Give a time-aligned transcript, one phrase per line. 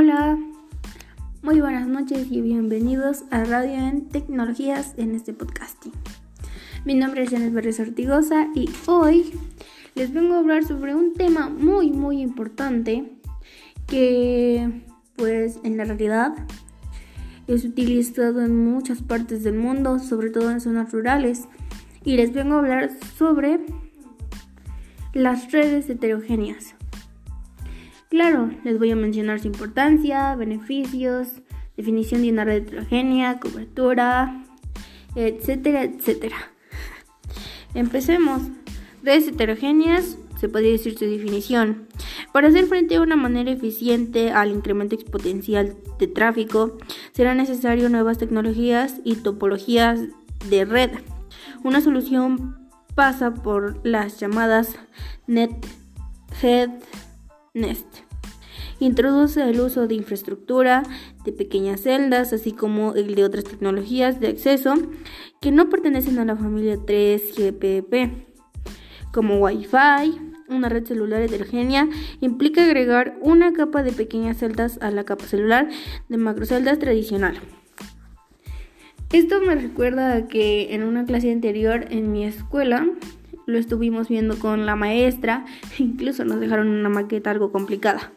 [0.00, 0.38] Hola,
[1.42, 5.90] muy buenas noches y bienvenidos a Radio en Tecnologías en este podcasting.
[6.84, 9.32] Mi nombre es Janet Pérez Ortigosa y hoy
[9.96, 13.10] les vengo a hablar sobre un tema muy muy importante
[13.88, 14.84] que
[15.16, 16.32] pues en la realidad
[17.48, 21.48] es utilizado en muchas partes del mundo, sobre todo en zonas rurales.
[22.04, 23.58] Y les vengo a hablar sobre
[25.12, 26.77] las redes heterogéneas.
[28.18, 31.28] Claro, les voy a mencionar su importancia, beneficios,
[31.76, 34.42] definición de una red heterogénea, cobertura,
[35.14, 36.36] etcétera, etcétera.
[37.74, 38.42] Empecemos.
[39.04, 41.86] Redes heterogéneas, se podría decir su definición.
[42.32, 46.76] Para hacer frente a una manera eficiente al incremento exponencial de tráfico,
[47.12, 50.00] será necesario nuevas tecnologías y topologías
[50.50, 50.90] de red.
[51.62, 54.74] Una solución pasa por las llamadas
[55.28, 55.52] Net,
[56.42, 56.70] Head,
[57.54, 58.07] Nest.
[58.80, 60.84] Introduce el uso de infraestructura
[61.24, 64.74] de pequeñas celdas, así como el de otras tecnologías de acceso
[65.40, 68.26] que no pertenecen a la familia 3GPP,
[69.12, 70.20] como Wi-Fi.
[70.48, 71.88] Una red celular heterogénea
[72.20, 75.68] implica agregar una capa de pequeñas celdas a la capa celular
[76.08, 77.38] de macroceldas tradicional.
[79.12, 82.86] Esto me recuerda a que en una clase anterior en mi escuela
[83.46, 85.46] lo estuvimos viendo con la maestra,
[85.78, 88.12] incluso nos dejaron una maqueta algo complicada.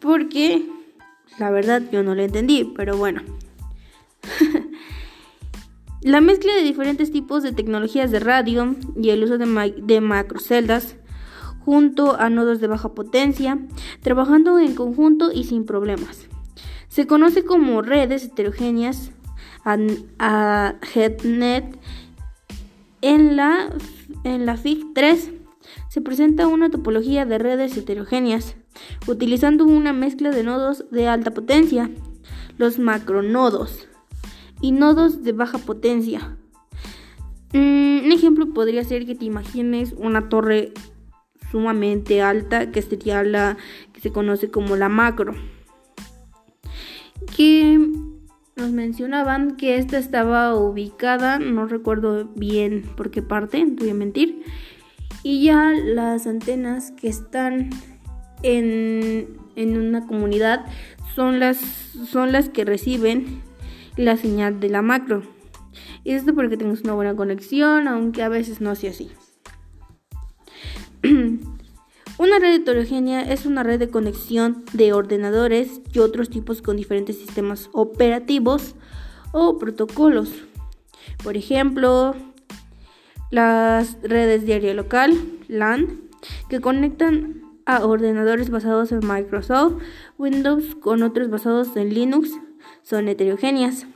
[0.00, 0.66] Porque
[1.38, 3.22] la verdad yo no la entendí, pero bueno.
[6.02, 10.96] la mezcla de diferentes tipos de tecnologías de radio y el uso de, de macroceldas
[11.64, 13.58] junto a nodos de baja potencia,
[14.00, 16.28] trabajando en conjunto y sin problemas.
[16.88, 19.10] Se conoce como redes heterogéneas
[20.18, 21.76] a HeadNet.
[23.02, 23.68] En la,
[24.24, 25.30] en la FIG 3
[25.88, 28.56] se presenta una topología de redes heterogéneas,
[29.06, 31.90] utilizando una mezcla de nodos de alta potencia,
[32.58, 33.88] los macronodos,
[34.60, 36.36] y nodos de baja potencia.
[37.52, 40.72] Mm, un ejemplo podría ser que te imagines una torre
[41.50, 43.56] sumamente alta, que sería la
[43.92, 45.34] que se conoce como la macro.
[47.36, 47.78] Que
[48.56, 54.42] nos mencionaban que esta estaba ubicada, no recuerdo bien por qué parte, voy a mentir.
[55.22, 57.70] Y ya las antenas que están
[58.46, 60.66] en, en una comunidad
[61.14, 61.58] son las,
[62.10, 63.42] son las que reciben
[63.96, 65.22] la señal de la macro.
[66.04, 69.10] Y esto porque tengas una buena conexión, aunque a veces no sea así.
[72.18, 77.18] Una red heterogénea es una red de conexión de ordenadores y otros tipos con diferentes
[77.18, 78.74] sistemas operativos
[79.32, 80.30] o protocolos.
[81.22, 82.14] Por ejemplo,
[83.30, 85.12] las redes de área local,
[85.48, 86.00] LAN,
[86.48, 89.74] que conectan a ordenadores basados en Microsoft
[90.16, 92.30] Windows con otros basados en Linux,
[92.82, 93.86] son heterogéneas.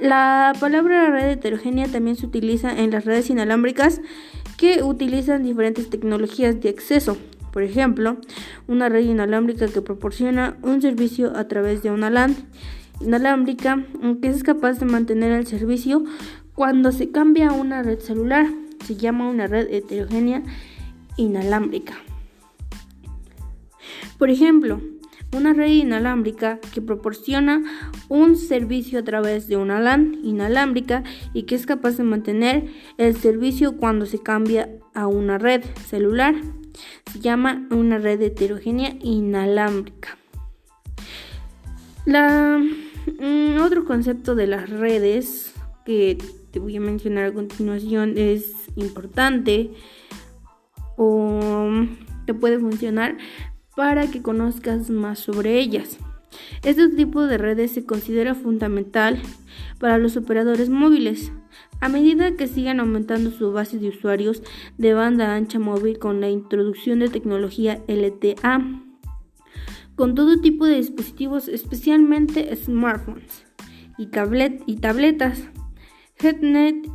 [0.00, 4.00] La palabra red heterogénea también se utiliza en las redes inalámbricas
[4.56, 7.16] que utilizan diferentes tecnologías de acceso.
[7.52, 8.18] Por ejemplo,
[8.66, 12.36] una red inalámbrica que proporciona un servicio a través de una LAN
[13.00, 13.84] inalámbrica
[14.20, 16.04] que es capaz de mantener el servicio
[16.54, 18.46] cuando se cambia a una red celular.
[18.84, 20.42] Se llama una red heterogénea
[21.16, 21.94] inalámbrica.
[24.18, 24.80] Por ejemplo,
[25.34, 27.62] una red inalámbrica que proporciona
[28.08, 31.02] un servicio a través de una LAN inalámbrica
[31.34, 36.34] y que es capaz de mantener el servicio cuando se cambia a una red celular.
[37.12, 40.16] Se llama una red heterogénea inalámbrica.
[42.06, 46.18] Mm, otro concepto de las redes que
[46.50, 49.70] te voy a mencionar a continuación es importante
[50.96, 51.70] o
[52.26, 53.16] te puede funcionar
[53.76, 55.98] para que conozcas más sobre ellas.
[56.62, 59.20] Este tipo de redes se considera fundamental
[59.78, 61.32] para los operadores móviles.
[61.80, 64.42] A medida que sigan aumentando su base de usuarios
[64.78, 68.82] de banda ancha móvil con la introducción de tecnología LTA,
[69.94, 73.44] con todo tipo de dispositivos, especialmente smartphones
[73.98, 75.48] y, tablet y tabletas.
[76.18, 76.88] HeadNet,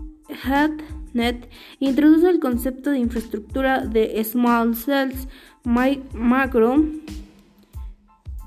[0.43, 1.49] HeadNet
[1.79, 5.27] introduce el concepto de infraestructura de Small Cells
[5.63, 6.75] macro,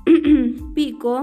[0.75, 1.21] pico,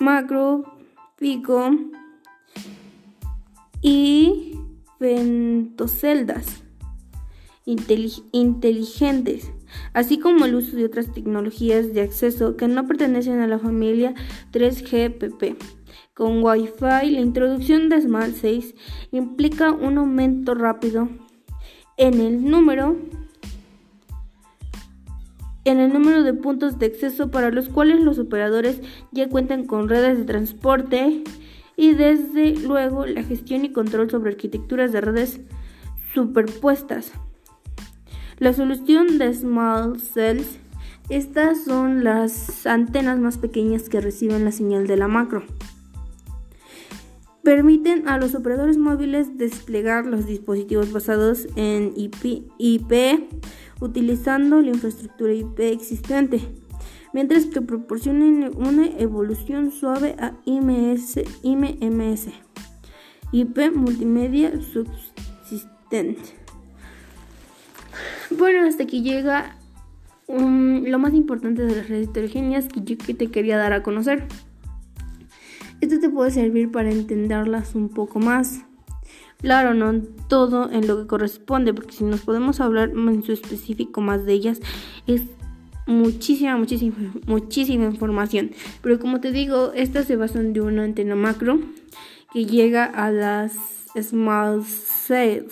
[0.00, 0.64] macro,
[1.16, 1.70] pico
[3.80, 4.58] y
[4.98, 6.65] ventoceldas
[7.66, 9.52] inteligentes,
[9.92, 14.14] así como el uso de otras tecnologías de acceso que no pertenecen a la familia
[14.52, 15.56] 3GPP.
[16.14, 18.74] Con Wi-Fi, la introducción de Smart 6
[19.10, 21.08] implica un aumento rápido
[21.98, 22.96] en el número
[25.64, 28.80] en el número de puntos de acceso para los cuales los operadores
[29.10, 31.24] ya cuentan con redes de transporte
[31.76, 35.40] y desde luego la gestión y control sobre arquitecturas de redes
[36.14, 37.12] superpuestas.
[38.38, 40.58] La solución de Small Cells,
[41.08, 45.42] estas son las antenas más pequeñas que reciben la señal de la macro.
[47.42, 53.24] Permiten a los operadores móviles desplegar los dispositivos basados en IP, IP
[53.80, 56.40] utilizando la infraestructura IP existente,
[57.14, 61.20] mientras que proporcionan una evolución suave a IMS,
[63.32, 66.45] IP multimedia subsistente.
[68.38, 69.56] Bueno, hasta aquí llega
[70.28, 74.24] lo más importante de las redes heterogéneas que yo que te quería dar a conocer.
[75.80, 78.62] Esto te puede servir para entenderlas un poco más.
[79.38, 84.00] Claro, no todo en lo que corresponde, porque si nos podemos hablar en su específico
[84.00, 84.60] más de ellas,
[85.06, 85.22] es
[85.86, 86.96] muchísima, muchísima,
[87.26, 88.50] muchísima información.
[88.82, 91.60] Pero como te digo, estas se basan de una antena macro
[92.32, 93.54] que llega a las
[93.94, 95.44] small cell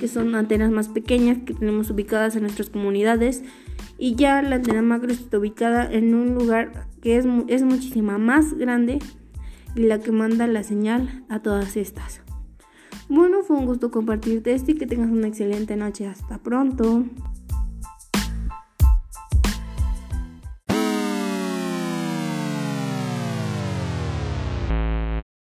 [0.00, 3.42] que son antenas más pequeñas que tenemos ubicadas en nuestras comunidades.
[3.98, 8.54] Y ya la antena macro está ubicada en un lugar que es, es muchísima más
[8.54, 8.98] grande
[9.74, 12.20] y la que manda la señal a todas estas.
[13.08, 16.06] Bueno, fue un gusto compartirte esto y que tengas una excelente noche.
[16.06, 17.04] Hasta pronto.